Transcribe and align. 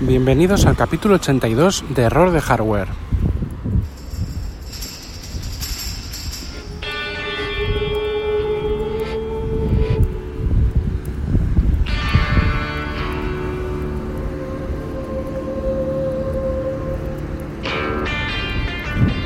Bienvenidos 0.00 0.66
al 0.66 0.76
capítulo 0.76 1.14
82 1.14 1.84
de 1.90 2.02
Error 2.02 2.32
de 2.32 2.40
Hardware. 2.40 2.88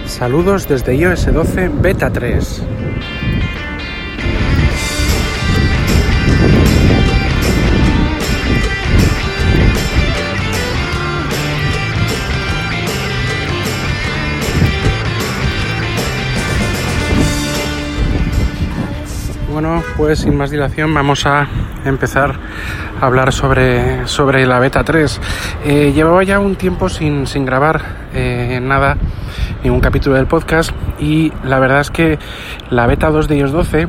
Saludos 0.05 0.69
desde 0.69 0.95
iOS 0.95 1.32
12 1.32 1.71
Beta 1.80 2.12
3. 2.12 2.62
Bueno, 19.61 19.83
pues 19.97 20.21
sin 20.21 20.37
más 20.37 20.53
dilación 20.53 20.95
vamos 20.95 21.27
a 21.27 21.48
empezar 21.85 22.37
a 23.01 23.05
hablar 23.05 23.33
sobre, 23.33 24.07
sobre 24.07 24.47
la 24.47 24.61
beta 24.61 24.85
3. 24.85 25.21
Eh, 25.65 25.93
llevaba 25.93 26.23
ya 26.23 26.39
un 26.39 26.55
tiempo 26.55 26.89
sin, 26.89 27.27
sin 27.27 27.45
grabar 27.45 27.83
eh, 28.15 28.61
nada, 28.63 28.97
ningún 29.65 29.80
capítulo 29.80 30.15
del 30.15 30.29
podcast 30.29 30.71
y 31.01 31.33
la 31.43 31.59
verdad 31.59 31.80
es 31.80 31.91
que 31.91 32.21
la 32.71 32.87
beta 32.87 33.11
2 33.11 33.27
de 33.27 33.37
iOS 33.37 33.51
12 33.51 33.89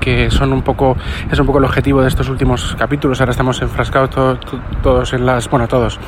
que 0.00 0.30
son 0.30 0.50
un 0.54 0.62
poco 0.62 0.96
es 1.30 1.38
un 1.38 1.44
poco 1.44 1.58
el 1.58 1.64
objetivo 1.66 2.00
de 2.00 2.08
estos 2.08 2.30
últimos 2.30 2.74
capítulos 2.78 3.20
ahora 3.20 3.32
estamos 3.32 3.60
enfrascados 3.60 4.40
todos 4.82 5.12
en 5.12 5.26
las 5.26 5.48
bueno 5.48 5.68
todos 5.68 6.00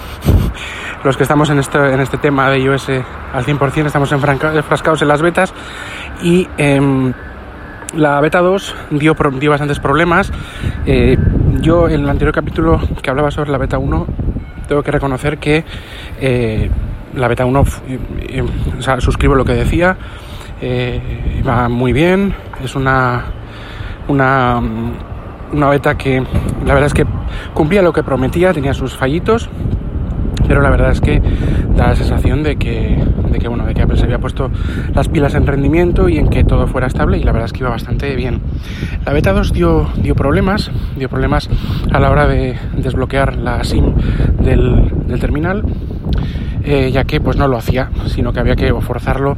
los 1.04 1.16
que 1.16 1.22
estamos 1.22 1.50
en 1.50 1.58
este 1.58 1.78
en 1.92 2.00
este 2.00 2.16
tema 2.16 2.48
de 2.50 2.58
iOS 2.58 2.88
al 2.88 3.44
100% 3.44 3.86
estamos 3.86 4.10
enfrascados 4.10 5.02
en 5.02 5.08
las 5.08 5.20
betas 5.22 5.52
y 6.22 6.48
eh, 6.56 7.12
la 7.96 8.20
beta 8.20 8.40
2 8.40 8.74
dio, 8.90 9.14
bastantes 9.14 9.80
problemas. 9.80 10.32
Eh, 10.86 11.16
yo 11.60 11.88
en 11.88 12.02
el 12.02 12.08
anterior 12.08 12.34
capítulo 12.34 12.80
que 13.02 13.10
hablaba 13.10 13.30
sobre 13.30 13.50
la 13.50 13.58
beta 13.58 13.78
1, 13.78 14.06
tengo 14.68 14.82
que 14.82 14.90
reconocer 14.90 15.38
que 15.38 15.64
eh, 16.20 16.70
la 17.14 17.28
beta 17.28 17.44
1, 17.44 17.64
eh, 17.88 18.44
o 18.78 18.82
sea, 18.82 19.00
suscribo 19.00 19.34
lo 19.34 19.44
que 19.44 19.54
decía, 19.54 19.96
va 21.46 21.68
muy 21.68 21.92
bien, 21.92 22.34
es 22.62 22.74
una, 22.74 23.26
una, 24.08 24.60
una 25.52 25.68
beta 25.68 25.96
que 25.96 26.20
la 26.64 26.74
verdad 26.74 26.86
es 26.86 26.94
que 26.94 27.04
cumplía 27.52 27.82
lo 27.82 27.92
que 27.92 28.02
prometía, 28.02 28.52
tenía 28.52 28.72
sus 28.72 28.96
fallitos, 28.96 29.50
pero 30.54 30.62
la 30.62 30.70
verdad 30.70 30.92
es 30.92 31.00
que 31.00 31.20
da 31.74 31.88
la 31.88 31.96
sensación 31.96 32.44
de 32.44 32.54
que, 32.54 32.96
de 33.32 33.38
que, 33.40 33.48
bueno, 33.48 33.66
de 33.66 33.74
que 33.74 33.82
Apple 33.82 33.96
se 33.96 34.04
había 34.04 34.20
puesto 34.20 34.52
las 34.94 35.08
pilas 35.08 35.34
en 35.34 35.48
rendimiento 35.48 36.08
y 36.08 36.16
en 36.16 36.28
que 36.28 36.44
todo 36.44 36.68
fuera 36.68 36.86
estable 36.86 37.18
y 37.18 37.24
la 37.24 37.32
verdad 37.32 37.46
es 37.46 37.52
que 37.52 37.58
iba 37.58 37.70
bastante 37.70 38.14
bien. 38.14 38.40
La 39.04 39.12
beta 39.12 39.32
2 39.32 39.52
dio, 39.52 39.90
dio 39.96 40.14
problemas, 40.14 40.70
dio 40.96 41.08
problemas 41.08 41.50
a 41.90 41.98
la 41.98 42.08
hora 42.08 42.28
de 42.28 42.56
desbloquear 42.76 43.34
la 43.34 43.64
SIM 43.64 43.96
del, 44.38 44.92
del 45.08 45.18
terminal. 45.18 45.64
Eh, 46.62 46.92
ya 46.92 47.02
que 47.02 47.20
pues 47.20 47.36
no 47.36 47.48
lo 47.48 47.56
hacía, 47.56 47.90
sino 48.06 48.32
que 48.32 48.38
había 48.38 48.54
que 48.54 48.72
forzarlo 48.74 49.36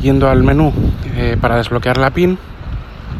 yendo 0.00 0.30
al 0.30 0.44
menú 0.44 0.72
eh, 1.16 1.36
para 1.40 1.56
desbloquear 1.56 1.98
la 1.98 2.10
PIN 2.10 2.38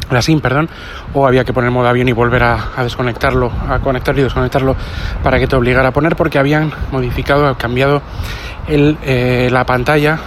la 0.09 0.21
SIM, 0.21 0.39
perdón, 0.41 0.69
o 1.13 1.27
había 1.27 1.43
que 1.43 1.53
poner 1.53 1.71
modo 1.71 1.87
avión 1.87 2.07
y 2.07 2.11
volver 2.11 2.43
a, 2.43 2.83
desconectarlo, 2.83 3.51
a 3.69 3.79
conectarlo 3.79 4.21
y 4.21 4.23
desconectarlo 4.23 4.75
para 5.23 5.39
que 5.39 5.47
te 5.47 5.55
obligara 5.55 5.89
a 5.89 5.91
poner, 5.91 6.15
porque 6.15 6.39
habían 6.39 6.71
modificado, 6.91 7.55
cambiado 7.57 8.01
el, 8.67 8.97
eh, 9.03 9.49
la 9.51 9.65
pantalla 9.65 10.19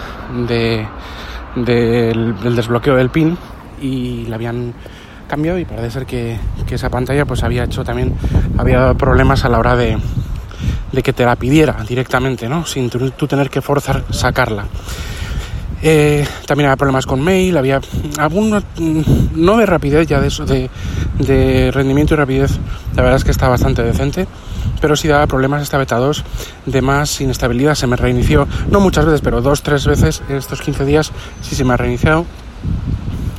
de, 0.47 0.87
del, 1.57 2.35
desbloqueo 2.55 2.97
del 2.97 3.11
PIN 3.11 3.37
y 3.81 4.27
la 4.27 4.37
habían 4.37 4.75
cambiado 5.28 5.59
y 5.59 5.65
parece 5.65 5.91
ser 5.91 6.06
que, 6.06 6.39
que, 6.67 6.77
esa 6.77 6.89
pantalla 6.89 7.25
pues 7.25 7.43
había 7.43 7.65
hecho 7.65 7.84
también, 7.84 8.15
había 8.59 8.79
dado 8.79 8.95
problemas 8.97 9.45
a 9.45 9.49
la 9.49 9.59
hora 9.59 9.77
de, 9.77 9.99
de 10.93 11.03
que 11.03 11.12
te 11.12 11.25
la 11.25 11.37
pidiera 11.37 11.77
directamente, 11.87 12.49
¿no? 12.49 12.65
Sin 12.65 12.89
tú 12.91 13.27
tener 13.27 13.50
que 13.50 13.61
forzar 13.61 14.05
sacarla. 14.11 14.67
Eh, 15.89 16.27
también 16.47 16.67
había 16.67 16.77
problemas 16.77 17.07
con 17.07 17.23
mail, 17.23 17.57
había 17.57 17.81
algunos, 18.19 18.65
mm, 18.77 19.01
no 19.37 19.57
de 19.57 19.67
rapidez 19.67 20.09
ya 20.09 20.21
de 20.21 20.27
eso, 20.27 20.45
de, 20.45 20.69
de, 21.21 21.71
rendimiento 21.71 22.15
y 22.15 22.17
rapidez, 22.17 22.59
la 22.97 23.05
verdad 23.05 23.19
es 23.19 23.23
que 23.25 23.31
está 23.31 23.47
bastante 23.47 23.85
decente, 23.85 24.27
pero 24.81 24.97
sí 24.97 25.07
daba 25.07 25.29
problemas 25.29 25.63
esta 25.63 25.79
beta 25.79 25.95
2 25.99 26.25
de 26.67 26.83
más 26.83 27.21
inestabilidad, 27.21 27.77
se 27.77 27.87
me 27.87 27.95
reinició, 27.95 28.49
no 28.69 28.81
muchas 28.81 29.05
veces, 29.05 29.21
pero 29.21 29.41
dos, 29.43 29.63
tres 29.63 29.87
veces 29.87 30.23
estos 30.29 30.61
15 30.61 30.85
días 30.87 31.13
sí 31.41 31.55
se 31.55 31.63
me 31.63 31.75
ha 31.75 31.77
reiniciado, 31.77 32.27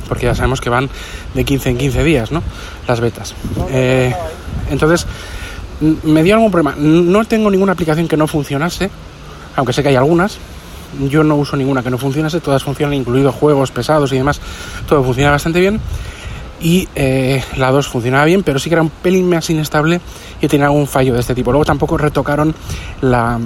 porque 0.08 0.24
ya 0.24 0.34
sabemos 0.34 0.62
que 0.62 0.70
van 0.70 0.88
de 1.34 1.44
15 1.44 1.68
en 1.68 1.76
15 1.76 2.02
días, 2.02 2.32
¿no? 2.32 2.42
Las 2.86 3.00
betas. 3.00 3.34
Eh, 3.68 4.14
entonces, 4.70 5.06
me 6.02 6.22
dio 6.22 6.32
algún 6.32 6.50
problema, 6.50 6.74
no 6.78 7.26
tengo 7.26 7.50
ninguna 7.50 7.72
aplicación 7.72 8.08
que 8.08 8.16
no 8.16 8.26
funcionase, 8.26 8.88
aunque 9.54 9.74
sé 9.74 9.82
que 9.82 9.90
hay 9.90 9.96
algunas, 9.96 10.38
yo 11.08 11.22
no 11.24 11.36
uso 11.36 11.56
ninguna 11.56 11.82
que 11.82 11.90
no 11.90 11.98
funcionase, 11.98 12.40
todas 12.40 12.62
funcionan, 12.62 12.94
incluidos 12.94 13.34
juegos 13.34 13.70
pesados 13.70 14.12
y 14.12 14.16
demás, 14.16 14.40
todo 14.86 15.02
funciona 15.02 15.30
bastante 15.30 15.60
bien. 15.60 15.80
Y 16.60 16.88
eh, 16.96 17.42
la 17.56 17.70
2 17.70 17.86
funcionaba 17.86 18.24
bien, 18.24 18.42
pero 18.42 18.58
sí 18.58 18.68
que 18.68 18.74
era 18.74 18.82
un 18.82 18.90
pelín 18.90 19.28
más 19.28 19.48
inestable 19.48 20.00
y 20.40 20.48
tenía 20.48 20.66
algún 20.66 20.88
fallo 20.88 21.14
de 21.14 21.20
este 21.20 21.34
tipo. 21.34 21.52
Luego 21.52 21.64
tampoco 21.64 21.96
retocaron 21.96 22.52
la, 23.00 23.38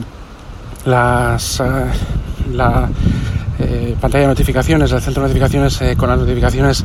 las, 0.86 1.60
uh, 1.60 2.54
la 2.54 2.88
eh, 3.58 3.96
pantalla 4.00 4.22
de 4.22 4.28
notificaciones, 4.28 4.90
el 4.92 5.00
centro 5.00 5.22
de 5.22 5.28
notificaciones 5.28 5.80
eh, 5.82 5.94
con 5.96 6.08
las 6.08 6.18
notificaciones 6.18 6.84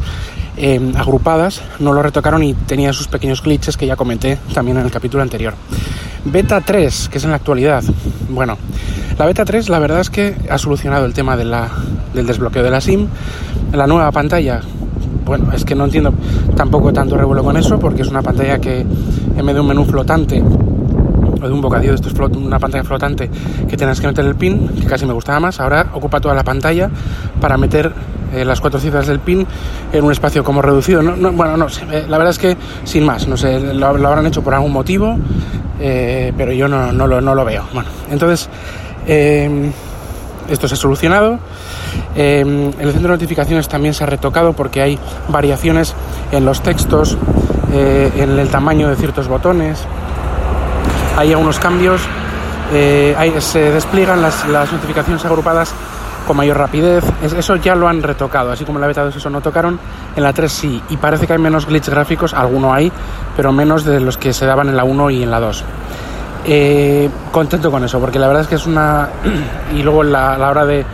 eh, 0.57 0.79
agrupadas, 0.95 1.61
no 1.79 1.93
lo 1.93 2.03
retocaron 2.03 2.43
y 2.43 2.53
tenía 2.53 2.93
sus 2.93 3.07
pequeños 3.07 3.41
glitches 3.41 3.77
que 3.77 3.87
ya 3.87 3.95
comenté 3.95 4.37
también 4.53 4.77
en 4.77 4.85
el 4.85 4.91
capítulo 4.91 5.23
anterior. 5.23 5.55
Beta 6.25 6.61
3, 6.61 7.09
que 7.09 7.17
es 7.17 7.23
en 7.23 7.31
la 7.31 7.37
actualidad. 7.37 7.83
Bueno, 8.29 8.57
la 9.17 9.25
beta 9.25 9.45
3 9.45 9.69
la 9.69 9.79
verdad 9.79 9.99
es 9.99 10.09
que 10.09 10.35
ha 10.49 10.57
solucionado 10.57 11.05
el 11.05 11.13
tema 11.13 11.35
del 11.35 11.51
desbloqueo 12.13 12.63
de 12.63 12.71
la 12.71 12.81
SIM. 12.81 13.07
La 13.73 13.87
nueva 13.87 14.11
pantalla, 14.11 14.61
bueno, 15.25 15.51
es 15.53 15.65
que 15.65 15.75
no 15.75 15.85
entiendo 15.85 16.13
tampoco 16.55 16.93
tanto 16.93 17.17
revuelo 17.17 17.43
con 17.43 17.57
eso, 17.57 17.79
porque 17.79 18.03
es 18.03 18.07
una 18.07 18.21
pantalla 18.21 18.59
que 18.59 18.81
en 18.81 19.45
vez 19.45 19.55
de 19.55 19.61
un 19.61 19.67
menú 19.67 19.85
flotante 19.85 20.41
o 20.41 21.47
de 21.47 21.53
un 21.53 21.61
bocadillo 21.61 21.91
de 21.91 21.95
estos 21.95 22.13
flot 22.13 22.35
una 22.35 22.59
pantalla 22.59 22.83
flotante 22.83 23.29
que 23.67 23.77
tengas 23.77 23.99
que 23.99 24.07
meter 24.07 24.25
el 24.25 24.35
pin, 24.35 24.67
que 24.69 24.85
casi 24.85 25.05
me 25.05 25.13
gustaba 25.13 25.39
más, 25.39 25.59
ahora 25.59 25.87
ocupa 25.93 26.19
toda 26.19 26.33
la 26.33 26.43
pantalla 26.43 26.89
para 27.39 27.57
meter 27.57 27.91
eh, 28.33 28.43
las 28.43 28.59
cuatro 28.59 28.79
cifras 28.79 29.07
del 29.07 29.19
pin 29.19 29.45
en 29.91 30.03
un 30.03 30.11
espacio 30.11 30.43
como 30.43 30.61
reducido. 30.61 31.01
No, 31.01 31.15
no, 31.15 31.31
bueno, 31.31 31.57
no 31.57 31.69
sé, 31.69 31.85
eh, 31.91 32.05
la 32.07 32.17
verdad 32.17 32.31
es 32.31 32.39
que 32.39 32.57
sin 32.83 33.05
más, 33.05 33.27
no 33.27 33.37
sé, 33.37 33.73
lo, 33.73 33.87
habrán 33.87 34.25
hecho 34.25 34.43
por 34.43 34.53
algún 34.53 34.73
motivo, 34.73 35.17
eh, 35.79 36.33
pero 36.37 36.51
yo 36.51 36.67
no, 36.67 36.91
lo, 36.91 37.21
no 37.21 37.35
lo 37.35 37.45
veo. 37.45 37.63
Bueno, 37.73 37.89
entonces 38.11 38.49
eh, 39.07 39.71
esto 40.49 40.67
se 40.67 40.75
ha 40.75 40.77
solucionado. 40.77 41.39
Eh, 42.15 42.41
el 42.41 42.91
centro 42.91 43.11
de 43.11 43.15
notificaciones 43.15 43.67
también 43.67 43.93
se 43.93 44.03
ha 44.03 44.07
retocado 44.07 44.53
porque 44.53 44.81
hay 44.81 44.99
variaciones 45.27 45.93
en 46.31 46.45
los 46.45 46.61
textos, 46.61 47.17
eh, 47.73 48.11
en 48.17 48.37
el 48.39 48.49
tamaño 48.49 48.89
de 48.89 48.95
ciertos 48.95 49.27
botones. 49.27 49.79
Hay 51.17 51.31
algunos 51.31 51.59
cambios. 51.59 52.01
Eh, 52.73 53.15
se 53.39 53.71
despliegan 53.71 54.21
las, 54.21 54.47
las, 54.49 54.71
notificaciones 54.71 55.23
agrupadas 55.25 55.73
con 56.25 56.35
mayor 56.35 56.57
rapidez. 56.57 57.03
Eso 57.23 57.55
ya 57.55 57.75
lo 57.75 57.87
han 57.87 58.03
retocado, 58.03 58.51
así 58.51 58.65
como 58.65 58.77
en 58.77 58.81
la 58.81 58.87
beta 58.87 59.05
2 59.05 59.15
eso 59.15 59.29
no 59.29 59.39
tocaron, 59.39 59.79
en 60.15 60.23
la 60.23 60.33
3 60.33 60.51
sí. 60.51 60.83
Y 60.89 60.97
parece 60.97 61.25
que 61.25 61.33
hay 61.33 61.39
menos 61.39 61.65
glitch 61.65 61.87
gráficos, 61.87 62.33
alguno 62.33 62.73
hay, 62.73 62.91
pero 63.37 63.53
menos 63.53 63.85
de 63.85 64.01
los 64.01 64.17
que 64.17 64.33
se 64.33 64.45
daban 64.45 64.67
en 64.67 64.75
la 64.75 64.83
1 64.83 65.09
y 65.11 65.23
en 65.23 65.31
la 65.31 65.39
2. 65.39 65.63
Eh, 66.49 67.09
contento 67.33 67.69
con 67.69 67.83
eso, 67.83 67.99
porque 67.99 68.19
la 68.19 68.27
verdad 68.27 68.43
es 68.43 68.47
que 68.47 68.55
es 68.55 68.65
una... 68.65 69.09
y 69.75 69.83
luego 69.83 70.01
la, 70.01 70.37
la 70.37 70.49
hora 70.49 70.65
de, 70.65 70.85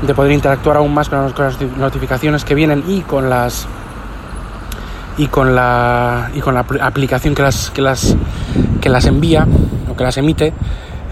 de, 0.00 0.14
poder 0.14 0.32
interactuar 0.32 0.78
aún 0.78 0.94
más 0.94 1.10
con 1.10 1.30
las, 1.38 1.60
notificaciones 1.76 2.42
que 2.42 2.54
vienen 2.54 2.82
y 2.88 3.02
con 3.02 3.28
las... 3.28 3.68
y 5.18 5.26
con 5.26 5.54
la, 5.54 6.30
y 6.34 6.40
con 6.40 6.54
la 6.54 6.60
aplicación 6.80 7.34
que 7.34 7.42
las, 7.42 7.70
que, 7.70 7.82
las, 7.82 8.16
que 8.80 8.88
las 8.88 9.04
envía 9.04 9.46
o 9.90 9.94
que 9.94 10.04
las 10.04 10.16
emite, 10.16 10.54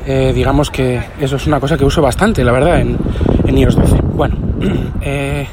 eh, 0.07 0.33
digamos 0.35 0.71
que 0.71 1.11
eso 1.21 1.37
es 1.37 1.47
una 1.47 1.61
cosa 1.61 1.77
que 1.77 1.85
uso 1.85 2.01
bastante, 2.01 2.43
la 2.45 2.53
verdad, 2.53 2.81
en, 2.81 2.97
en 3.45 3.59
iOS 3.59 3.77
12. 3.77 3.97
Bueno, 4.15 4.37
eh, 5.03 5.47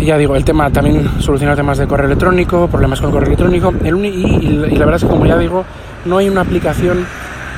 ya 0.00 0.18
digo, 0.18 0.36
el 0.36 0.44
tema 0.44 0.70
también 0.70 1.22
solucionar 1.22 1.56
temas 1.56 1.78
de 1.78 1.86
correo 1.86 2.06
electrónico, 2.06 2.68
problemas 2.68 3.00
con 3.00 3.08
el 3.08 3.14
correo 3.14 3.28
electrónico, 3.28 3.72
el 3.82 4.04
y, 4.04 4.70
y 4.70 4.76
la 4.76 4.84
verdad 4.84 4.96
es 4.96 5.04
que 5.04 5.08
como 5.08 5.24
ya 5.24 5.38
digo, 5.38 5.64
no 6.04 6.18
hay 6.18 6.28
una 6.28 6.42
aplicación 6.42 7.06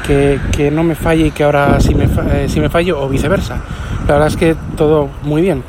que, 0.08 0.70
no 0.70 0.82
me 0.82 0.94
falle 0.94 1.26
y 1.26 1.31
que 1.31 1.44
ahora 1.44 1.78
sí 1.81 1.94
me, 1.94 2.05
eh, 2.05 2.69
falle 2.69 2.93
o 2.93 3.08
viceversa. 3.08 3.60
La 4.06 4.14
verdad 4.14 4.28
es 4.28 4.37
que 4.37 4.56
todo 4.76 5.08
muy 5.22 5.43
bien. 5.43 5.62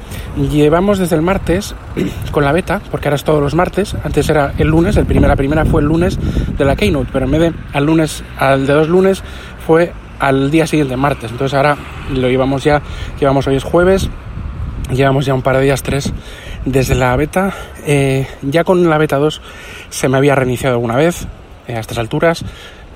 Llevamos 0.52 0.98
desde 0.98 1.16
el 1.16 1.22
martes 1.22 1.76
con 2.32 2.46
la 2.46 2.52
beta, 2.52 2.82
porque 2.90 3.08
ahora 3.08 3.16
es 3.16 3.24
todos 3.24 3.42
los 3.42 3.54
martes. 3.54 3.96
Antes 4.04 4.30
era 4.30 4.54
el 4.58 4.68
lunes, 4.68 4.96
el 4.98 5.06
primera, 5.06 5.28
la 5.28 5.36
primera 5.36 5.66
fue 5.66 5.82
el 5.82 5.88
lunes 5.88 6.18
de 6.58 6.66
la 6.66 6.76
Keynote, 6.76 7.10
pero 7.12 7.26
en 7.26 7.32
vez 7.32 7.42
de 7.42 7.54
al 7.74 7.86
lunes, 7.86 8.24
al 8.38 8.66
de 8.66 8.74
dos 8.74 8.88
lunes, 8.88 9.24
fue 9.66 9.92
al 10.20 10.52
día 10.52 10.68
siguiente, 10.68 10.96
martes. 10.96 11.32
Entonces 11.32 11.56
ahora 11.56 11.78
lo 12.14 12.30
llevamos 12.30 12.64
ya, 12.64 12.82
llevamos 13.20 13.46
hoy 13.48 13.56
es 13.56 13.64
jueves, 13.64 14.10
llevamos 14.92 15.26
ya 15.26 15.34
un 15.34 15.42
par 15.42 15.58
de 15.58 15.64
días, 15.64 15.84
tres, 15.84 16.14
desde 16.66 16.96
la 16.96 17.16
beta. 17.16 17.54
Eh, 17.86 18.28
ya 18.42 18.64
con 18.64 18.90
la 18.90 18.98
beta 18.98 19.18
2 19.18 19.42
se 19.90 20.08
me 20.08 20.18
había 20.18 20.36
reiniciado 20.36 20.76
alguna 20.76 20.96
vez 20.96 21.28
eh, 21.68 21.76
a 21.76 21.80
estas 21.80 21.98
alturas. 21.98 22.46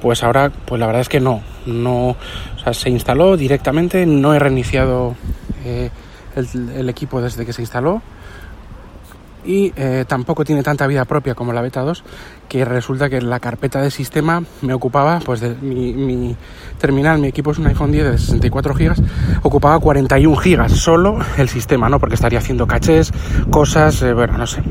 Pues 0.04 0.22
ahora, 0.22 0.52
pues 0.66 0.82
la 0.82 0.86
verdad 0.86 1.00
es 1.02 1.08
que 1.08 1.22
no, 1.22 1.42
no, 1.66 2.18
se 2.74 2.90
instaló 2.90 3.38
directamente, 3.38 4.06
no 4.06 4.34
he 4.34 4.40
reiniciado 4.40 5.16
eh, 5.64 5.90
el 6.36 6.90
equipo 6.90 7.22
desde 7.22 7.46
que 7.46 7.54
se 7.54 7.62
instaló 7.62 8.02
y 9.46 9.72
eh, 9.78 10.04
tampoco 10.06 10.44
tiene 10.44 10.62
tanta 10.62 10.88
vida 10.88 11.06
propia 11.06 11.36
como 11.36 11.54
la 11.54 11.62
beta 11.62 11.82
2 11.82 12.04
que 12.50 12.66
resulta 12.66 13.10
que 13.10 13.22
la 13.22 13.40
carpeta 13.40 13.82
de 13.82 13.92
sistema 13.92 14.44
me 14.62 14.74
ocupaba 14.74 15.20
pues 15.20 15.42
mi, 15.62 16.36
terminal 16.80 17.20
mi 17.20 17.28
equipo 17.28 17.52
es 17.52 17.58
un 17.58 17.68
iPhone 17.68 17.92
10 17.92 18.12
de 18.12 18.18
64 18.18 18.74
GB 18.74 18.94
ocupaba 19.44 19.80
41 19.80 20.36
GB 20.36 20.70
solo 20.70 21.20
el 21.38 21.50
sistema 21.50 21.90
no 21.90 22.00
porque 22.00 22.16
estaría 22.16 22.40
haciendo 22.40 22.68
cachés 22.68 23.12
cosas 23.50 24.02
eh, 24.02 24.14
bueno 24.14 24.38
no 24.38 24.48
sé 24.48 24.62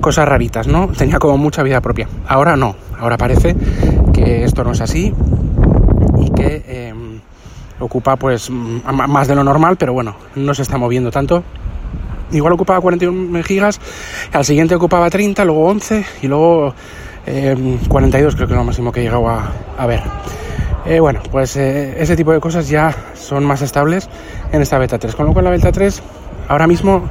cosas 0.00 0.28
raritas 0.28 0.66
no 0.66 0.88
tenía 0.88 1.18
como 1.18 1.38
mucha 1.38 1.62
vida 1.62 1.80
propia. 1.80 2.08
Ahora 2.26 2.56
no 2.56 2.76
ahora 2.98 3.16
parece 3.16 3.54
que 4.14 4.44
esto 4.44 4.64
no 4.64 4.72
es 4.72 4.80
así 4.80 5.12
y 6.18 6.30
que 6.30 6.62
em, 6.66 7.20
ocupa 7.80 8.16
pues 8.16 8.48
más 8.50 9.28
de 9.28 9.34
lo 9.34 9.44
normal 9.44 9.76
pero 9.76 9.92
bueno 9.92 10.16
no 10.36 10.54
se 10.54 10.62
está 10.62 10.78
moviendo 10.78 11.10
tanto 11.10 11.44
igual 12.36 12.52
ocupaba 12.52 12.80
41 12.80 13.42
gigas, 13.42 13.80
al 14.32 14.44
siguiente 14.44 14.74
ocupaba 14.74 15.10
30, 15.10 15.44
luego 15.44 15.66
11 15.66 16.04
y 16.22 16.28
luego 16.28 16.74
42 17.88 18.32
em, 18.32 18.36
creo 18.36 18.48
que 18.48 18.54
es 18.54 18.58
lo 18.58 18.64
máximo 18.64 18.92
que 18.92 19.00
he 19.00 19.02
llegado 19.04 19.28
a, 19.28 19.86
ver. 19.86 20.02
Eh, 20.86 21.00
bueno, 21.00 21.20
pues 21.30 21.56
eh, 21.56 21.94
ese 21.98 22.16
tipo 22.16 22.32
de 22.32 22.40
cosas 22.40 22.68
ya 22.68 22.94
son 23.14 23.44
más 23.44 23.62
estables 23.62 24.08
en 24.52 24.60
esta 24.60 24.78
beta 24.78 24.98
3. 24.98 25.14
Con 25.14 25.26
lo 25.26 25.32
cual 25.32 25.46
la 25.46 25.50
beta 25.50 25.72
3 25.72 26.02
ahora 26.48 26.66
mismo 26.66 27.08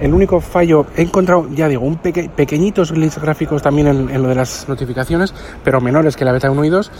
el 0.00 0.14
único 0.14 0.40
fallo 0.40 0.86
he 0.96 1.02
encontrado, 1.02 1.48
ya 1.54 1.68
digo, 1.68 1.82
un 1.82 1.96
pequeñitos 1.98 2.92
glitches 2.92 3.22
gráficos 3.22 3.62
también 3.62 3.88
en, 3.88 4.22
lo 4.22 4.28
de 4.28 4.34
las 4.34 4.68
notificaciones, 4.68 5.34
pero 5.64 5.80
menores 5.80 6.16
que 6.16 6.24
la 6.24 6.32
beta 6.32 6.50
1 6.50 6.64
y 6.64 6.68
2. 6.68 6.90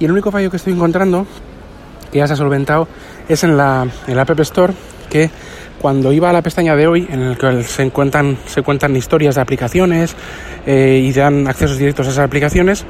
Y 0.00 0.04
el 0.04 0.12
único 0.12 0.30
fallo 0.30 0.50
que 0.50 0.56
estoy 0.56 0.72
encontrando, 0.72 1.26
que 2.10 2.18
ya 2.18 2.26
se 2.26 2.32
ha 2.34 2.36
solventado, 2.36 2.88
es 3.28 3.44
en 3.44 3.56
la, 3.56 3.86
en 4.06 4.16
la 4.16 4.22
App 4.22 4.40
Store, 4.40 4.72
que 5.10 5.30
cuando 5.80 6.12
iba 6.12 6.30
a 6.30 6.32
la 6.32 6.42
pestaña 6.42 6.74
de 6.74 6.86
hoy, 6.86 7.06
en 7.10 7.20
el 7.20 7.38
que 7.38 7.62
se 7.62 7.82
encuentran, 7.82 8.38
se 8.46 8.62
cuentan 8.62 8.96
historias 8.96 9.34
de 9.34 9.40
aplicaciones 9.40 10.16
eh, 10.66 11.00
y 11.04 11.12
dan 11.12 11.46
accesos 11.46 11.78
directos 11.78 12.06
a 12.06 12.10
esas 12.10 12.24
aplicaciones, 12.24 12.84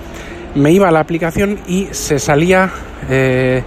me 0.54 0.72
iba 0.72 0.88
a 0.88 0.92
la 0.92 1.00
aplicación 1.00 1.58
y 1.66 1.88
se 1.90 2.18
salía, 2.18 2.70
eh, 3.10 3.62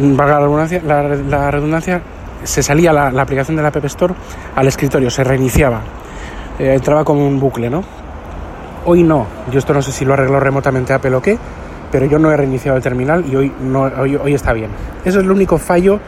la 0.00 0.38
redundancia, 0.38 0.82
la, 0.82 1.50
redundancia 1.50 2.02
se 2.44 2.62
salía 2.62 2.92
la, 2.92 3.08
aplicación 3.20 3.56
de 3.56 3.62
la 3.62 3.68
App 3.68 3.84
Store 3.84 4.14
al 4.54 4.66
escritorio, 4.66 5.10
se 5.10 5.24
reiniciaba, 5.24 5.80
eh, 6.58 6.74
entraba 6.74 7.04
como 7.04 7.26
un 7.26 7.38
bucle, 7.38 7.70
¿no? 7.70 7.82
Hoy 8.84 9.02
no, 9.02 9.26
yo 9.50 9.58
esto 9.58 9.74
no 9.74 9.82
sé 9.82 9.92
si 9.92 10.04
lo 10.04 10.14
arregló 10.14 10.40
remotamente 10.40 10.92
Apple 10.92 11.14
o 11.14 11.22
qué, 11.22 11.38
pero 11.90 12.06
yo 12.06 12.18
no 12.18 12.30
he 12.30 12.36
reiniciado 12.36 12.76
el 12.76 12.82
terminal 12.82 13.24
y 13.30 13.36
hoy, 13.36 13.52
no, 13.60 13.82
hoy, 13.82 14.16
hoy 14.16 14.34
está 14.34 14.52
bien. 14.52 14.70
Eso 15.04 15.18
es 15.18 15.24
el 15.24 15.30
único 15.30 15.58
fallo 15.58 16.00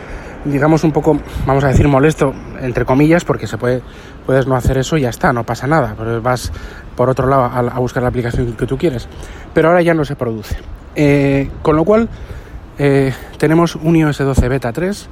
digamos, 0.44 0.84
un 0.84 0.92
poco, 0.92 1.18
vamos 1.46 1.64
a 1.64 1.68
decir, 1.68 1.86
molesto, 1.88 2.32
entre 2.60 2.84
comillas, 2.84 3.24
porque 3.24 3.46
se 3.46 3.58
puede, 3.58 3.82
puedes 4.26 4.46
no 4.46 4.56
hacer 4.56 4.78
eso 4.78 4.96
y 4.96 5.02
ya 5.02 5.10
está, 5.10 5.32
no 5.32 5.44
pasa 5.44 5.66
nada, 5.66 5.94
pero 5.96 6.20
vas 6.22 6.52
por 6.96 7.08
otro 7.08 7.26
lado 7.28 7.44
a, 7.44 7.78
buscar 7.78 8.02
la 8.02 8.08
aplicación 8.08 8.52
que 8.52 8.66
tú 8.66 8.76
quieres. 8.76 9.08
Pero 9.52 9.68
ahora 9.68 9.82
ya 9.82 9.94
no 9.94 10.04
se 10.04 10.16
produce. 10.16 10.56
Eh, 10.94 11.50
con 11.62 11.76
lo 11.76 11.84
cual, 11.84 12.08
eh, 12.78 13.12
tenemos 13.38 13.76
un 13.76 13.96
iOS 13.96 14.18
12 14.18 14.48
Beta 14.48 14.72
3 14.72 15.08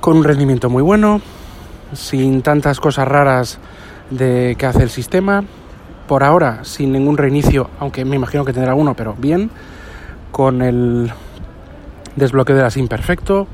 con 0.00 0.16
un 0.16 0.24
rendimiento 0.24 0.70
muy 0.70 0.82
bueno, 0.82 1.20
sin 1.92 2.42
tantas 2.42 2.80
cosas 2.80 3.08
raras 3.08 3.58
de 4.10 4.56
que 4.58 4.66
hace 4.66 4.82
el 4.82 4.90
sistema. 4.90 5.44
Por 6.06 6.24
ahora, 6.24 6.60
sin 6.64 6.92
ningún 6.92 7.18
reinicio, 7.18 7.68
aunque 7.78 8.04
me 8.04 8.16
imagino 8.16 8.44
que 8.44 8.52
tendrá 8.52 8.74
uno, 8.74 8.94
pero 8.94 9.14
bien. 9.14 9.50
Con 10.30 10.62
el 10.62 11.12
desbloqueo 12.16 12.56
de 12.56 12.62
la 12.62 12.70
SIM 12.70 12.88
perfecto 12.88 13.46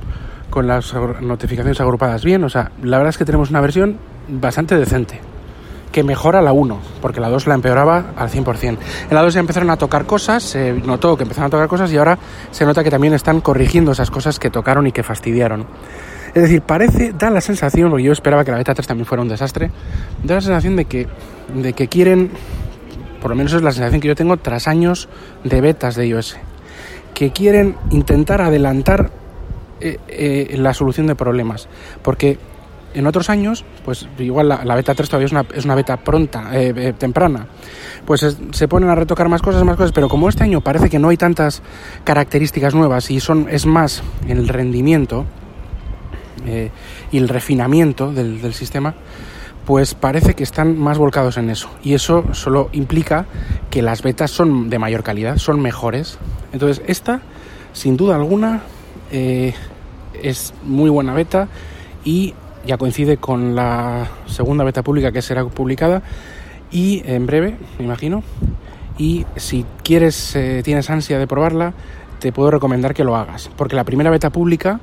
con 0.55 0.69
las 0.69 0.94
notificaciones 1.20 1.81
agrupadas 1.81 2.25
bien. 2.25 2.44
O 2.44 2.49
sea, 2.49 2.70
la 2.81 2.99
verdad 2.99 3.11
es 3.11 3.19
que 3.19 3.25
tenemos 3.25 3.50
una 3.50 3.61
versión 3.61 3.99
bastante 4.29 4.76
decente, 4.76 5.20
que 5.91 6.05
mejora 6.05 6.41
la 6.43 6.52
1, 6.52 6.79
porque 7.02 7.20
la 7.20 7.29
2 7.29 7.49
la 7.49 7.55
empeoraba 7.55 8.12
al 8.17 8.31
100%. 8.31 8.62
En 8.69 8.79
la 9.11 9.23
2 9.23 9.35
ya 9.35 9.41
empezaron 9.41 9.69
a 9.70 9.76
tocar 9.76 10.06
cosas, 10.06 10.44
se 10.44 10.73
notó 10.73 11.17
que 11.17 11.25
empezaron 11.25 11.49
a 11.49 11.50
tocar 11.50 11.67
cosas 11.67 11.93
y 11.93 11.96
ahora 11.96 12.17
se 12.52 12.64
nota 12.64 12.85
que 12.85 12.91
también 12.91 13.14
están 13.14 13.41
corrigiendo 13.41 13.91
esas 13.91 14.12
cosas 14.12 14.38
que 14.38 14.49
tocaron 14.49 14.87
y 14.87 14.93
que 14.93 15.02
fastidiaron. 15.02 15.67
Es 16.34 16.42
decir, 16.42 16.62
parece, 16.62 17.12
da 17.12 17.31
la 17.31 17.40
sensación, 17.40 17.90
porque 17.90 18.02
yo 18.02 18.12
esperaba 18.12 18.44
que 18.44 18.50
la 18.50 18.56
beta 18.56 18.75
3 18.75 18.88
también 18.88 19.06
fuera 19.06 19.22
un 19.22 19.28
desastre, 19.28 19.70
da 20.25 20.34
la 20.34 20.40
sensación 20.40 20.75
de 20.75 20.84
que, 20.86 21.06
de 21.54 21.72
que 21.75 21.86
quieren, 21.86 22.31
por 23.22 23.31
lo 23.31 23.36
menos 23.36 23.52
es 23.52 23.62
la 23.62 23.70
sensación 23.70 24.00
que 24.00 24.08
yo 24.08 24.16
tengo 24.16 24.36
tras 24.36 24.66
años 24.66 25.08
de 25.44 25.60
betas 25.60 25.94
de 25.94 26.08
iOS, 26.08 26.36
que 27.14 27.31
quieren 27.31 27.76
intentar 27.90 28.42
adelantar 28.42 29.10
eh, 29.81 29.98
eh, 30.08 30.56
la 30.58 30.75
solución 30.75 31.06
de 31.06 31.14
problemas. 31.14 31.69
Porque 32.02 32.36
en 32.94 33.06
otros 33.06 33.31
años, 33.31 33.64
pues 33.84 34.08
igual 34.19 34.48
la, 34.48 34.75
beta 34.75 34.92
3 34.92 35.08
todavía 35.08 35.26
es 35.26 35.32
una, 35.32 35.46
es 35.54 35.64
una 35.64 35.76
beta 35.76 35.98
pronta, 35.98 36.50
eh, 36.52 36.94
temprana, 36.98 37.46
pues 38.04 38.36
se 38.50 38.69
ponen 38.69 38.90
a 38.90 38.96
retocar 38.96 39.28
más 39.28 39.40
cosas, 39.40 39.62
más 39.62 39.76
cosas, 39.76 39.92
pero 39.92 40.08
como 40.08 40.28
este 40.28 40.42
año 40.42 40.62
parece 40.62 40.90
que 40.90 40.98
no 40.98 41.10
hay 41.10 41.16
tantas 41.16 41.62
características 42.02 42.75
nuevas 42.75 43.08
y 43.12 43.20
son 43.20 43.46
es 43.48 43.66
más 43.66 44.02
el 44.26 44.48
rendimiento 44.48 45.26
y 46.44 47.19
el 47.19 47.29
refinamiento 47.29 48.12
del, 48.12 48.43
del 48.43 48.55
sistema, 48.55 48.94
pues 49.64 49.94
parece 49.94 50.35
que 50.35 50.43
están 50.43 50.79
más 50.79 50.99
volcados 50.99 51.37
en 51.37 51.50
eso. 51.50 51.70
Y 51.82 51.94
eso 51.94 52.35
solo 52.35 52.69
implica 52.73 53.26
que 53.70 53.82
las 53.82 54.02
betas 54.02 54.31
son 54.31 54.69
de 54.69 54.79
mayor 54.79 55.02
calidad, 55.02 55.38
son 55.38 55.61
mejores. 55.61 56.19
Entonces, 56.52 56.82
esta, 56.87 57.23
sin 57.73 57.96
duda 57.96 58.17
alguna, 58.17 58.62
eh, 59.11 59.55
es 60.23 60.55
muy 60.62 60.91
buena 60.91 61.14
beta 61.14 61.49
y 62.05 62.35
ya 62.67 62.79
coincide 62.79 63.17
con 63.17 63.55
la 63.55 64.08
segunda 64.26 64.64
beta 64.64 64.82
pública 64.82 65.12
que 65.12 65.23
será 65.23 65.44
publicada 65.44 66.02
y 66.70 67.02
en 67.05 67.26
breve, 67.26 67.56
me 67.79 67.85
imagino. 67.85 68.23
Y 68.96 69.26
si 69.37 69.64
quieres, 69.82 70.37
eh, 70.37 70.62
tienes 70.64 70.88
ansia 70.91 71.19
de 71.19 71.26
probarla, 71.26 71.75
te 72.20 72.32
puedo 72.32 72.50
recomendar 72.50 72.94
que 72.94 73.05
lo 73.05 73.17
hagas, 73.17 73.50
porque 73.56 73.76
la 73.76 73.85
primera 73.85 74.11
beta 74.11 74.31
pública, 74.31 74.81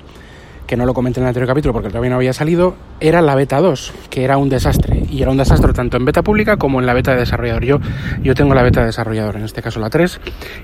que 0.68 0.78
no 0.78 0.86
lo 0.86 0.94
comenté 0.94 1.20
en 1.20 1.26
el 1.26 1.30
anterior 1.30 1.48
capítulo 1.48 1.74
porque 1.74 1.90
todavía 1.90 2.10
no 2.10 2.16
había 2.16 2.34
salido, 2.34 2.76
era 3.00 3.22
la 3.22 3.36
beta 3.36 3.60
2, 3.60 3.94
que 4.10 4.24
era 4.24 4.38
un 4.38 4.50
desastre. 4.50 5.04
Y 5.10 5.22
era 5.22 5.32
un 5.32 5.38
desastre 5.38 5.74
tanto 5.74 5.98
en 5.98 6.06
beta 6.06 6.22
pública 6.22 6.58
como 6.58 6.80
en 6.80 6.86
la 6.86 6.94
beta 6.94 7.12
de 7.12 7.20
desarrollador. 7.20 7.66
Yo, 7.66 7.80
yo 8.22 8.34
tengo 8.36 8.54
la 8.54 8.64
beta 8.64 8.80
de 8.82 8.88
desarrollador, 8.88 9.36
en 9.36 9.44
este 9.44 9.62
caso 9.62 9.80
la 9.80 9.90
3, 9.90 10.20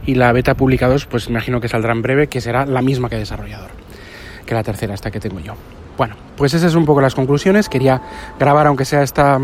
y 0.06 0.16
la 0.16 0.32
beta 0.32 0.56
pública 0.56 0.88
2, 0.88 1.06
pues 1.08 1.28
imagino 1.28 1.60
que 1.60 1.68
saldrá 1.68 1.92
en 1.92 2.02
breve, 2.02 2.28
que 2.28 2.42
será 2.42 2.66
la 2.66 2.82
misma 2.82 3.10
que 3.10 3.18
desarrollador 3.18 3.72
que 4.48 4.56
la 4.56 4.64
tercera, 4.64 4.96
esta 4.96 5.12
que 5.12 5.20
tengo 5.20 5.40
yo. 5.40 5.54
Bueno, 5.98 6.16
pues 6.36 6.56
esas 6.56 6.72
son 6.72 6.82
un 6.82 6.86
poco 6.88 7.02
las 7.02 7.14
conclusiones. 7.14 7.70
Quería 7.70 8.02
grabar, 8.40 8.66
aunque 8.66 8.86
sea 8.86 9.04
esta, 9.04 9.40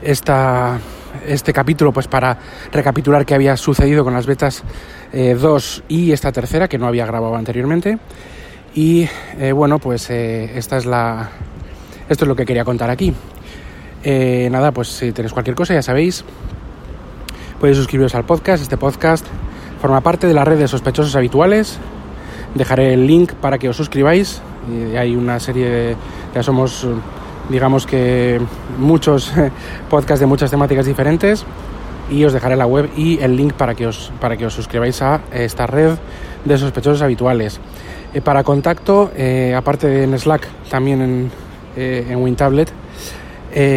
esta, 0.00 0.78
este 1.26 1.52
capítulo, 1.52 1.92
pues 1.92 2.08
para 2.08 2.38
recapitular 2.72 3.26
qué 3.26 3.34
había 3.34 3.56
sucedido 3.58 4.04
con 4.04 4.14
las 4.14 4.26
betas 4.26 4.62
2 5.12 5.12
eh, 5.12 5.82
y 5.88 6.12
esta 6.12 6.32
tercera, 6.32 6.68
que 6.68 6.78
no 6.78 6.86
había 6.86 7.04
grabado 7.04 7.34
anteriormente. 7.34 7.98
Y 8.76 9.08
eh, 9.40 9.50
bueno, 9.50 9.80
pues 9.80 10.08
eh, 10.10 10.56
esta 10.56 10.76
es 10.76 10.86
la, 10.86 11.30
esto 12.08 12.24
es 12.24 12.28
lo 12.28 12.36
que 12.36 12.46
quería 12.46 12.64
contar 12.64 12.90
aquí. 12.90 13.12
nada, 14.04 14.70
pues 14.70 14.88
si 14.88 15.10
tenéis 15.10 15.32
cualquier 15.32 15.56
cosa, 15.56 15.74
ya 15.74 15.82
sabéis, 15.82 16.24
podéis 17.58 17.78
suscribiros 17.78 18.14
al 18.14 18.24
podcast. 18.24 18.62
Este 18.62 18.76
podcast 18.76 19.26
forma 19.80 20.00
parte 20.02 20.28
de 20.28 20.34
la 20.34 20.44
red 20.44 20.58
de 20.58 20.68
sospechosos 20.68 21.16
habituales 21.16 21.80
Dejaré 22.56 22.94
el 22.94 23.06
link 23.06 23.34
para 23.34 23.58
que 23.58 23.68
os 23.68 23.76
suscribáis. 23.76 24.40
hay 24.98 25.14
una 25.14 25.38
serie 25.38 25.68
de, 25.68 25.96
ya 26.34 26.42
somos, 26.42 26.86
digamos 27.50 27.86
que 27.86 28.40
muchos 28.78 29.30
podcasts 29.90 30.20
de 30.20 30.26
muchas 30.26 30.50
temáticas 30.50 30.86
diferentes 30.86 31.44
y 32.10 32.24
os 32.24 32.32
dejaré 32.32 32.56
la 32.56 32.66
web 32.66 32.88
y 32.96 33.18
el 33.18 33.36
link 33.36 33.52
para 33.52 33.74
que 33.74 33.86
os, 33.86 34.10
para 34.20 34.38
que 34.38 34.46
os 34.46 34.54
suscribáis 34.54 35.02
a 35.02 35.20
esta 35.32 35.66
red 35.66 35.96
de 36.46 36.56
sospechosos 36.56 37.02
habituales. 37.02 37.60
Eh, 38.16 38.22
para 38.22 38.42
contacto, 38.42 39.10
eh, 39.14 39.54
aparte 39.54 39.88
de 39.88 40.04
en 40.04 40.18
Slack, 40.18 40.48
también 40.70 41.02
en, 41.02 41.30
eh, 41.76 42.06
en 42.08 42.16
WinTablet, 42.22 42.72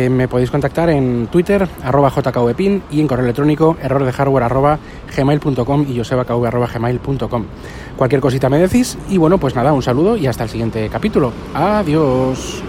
me 0.10 0.28
podéis 0.30 0.50
contactar 0.50 0.90
en 0.90 1.28
Twitter, 1.28 1.68
arroba 1.84 2.10
jkvpin, 2.10 2.84
y 2.92 3.02
en 3.02 3.08
correo 3.08 3.26
electrónico, 3.26 3.76
error 3.82 4.04
de 4.04 4.12
arroba 4.44 4.80
gmail.com 5.16 5.86
y 5.90 5.98
josebakv, 5.98 6.74
gmail.com. 6.74 7.46
Cualquier 7.98 8.22
cosita 8.22 8.50
me 8.50 8.60
decís 8.60 8.98
y 9.10 9.18
bueno, 9.18 9.38
pues 9.38 9.56
nada, 9.56 9.74
un 9.74 9.82
saludo 9.82 10.16
y 10.16 10.28
hasta 10.28 10.44
el 10.44 10.50
siguiente 10.50 10.90
capítulo. 10.90 11.32
Adiós. 11.54 12.62